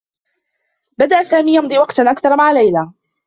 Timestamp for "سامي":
1.23-1.55